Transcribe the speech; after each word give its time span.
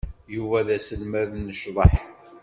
Yuba 0.35 0.67
d 0.67 0.69
aselmad 0.75 1.31
n 1.35 1.47
ccḍeḥ. 1.57 1.95